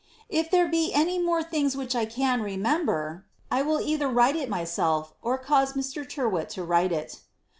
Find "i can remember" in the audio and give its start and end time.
1.95-3.23